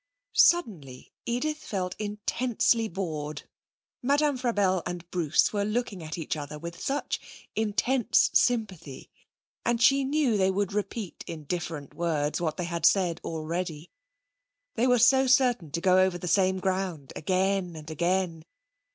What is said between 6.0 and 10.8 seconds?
at each other with such intense sympathy, and she knew they would